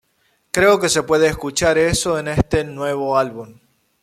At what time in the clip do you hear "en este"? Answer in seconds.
2.17-2.63